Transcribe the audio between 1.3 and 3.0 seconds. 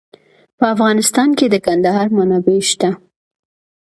کې د کندهار منابع شته.